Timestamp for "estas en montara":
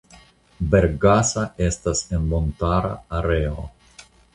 1.67-2.95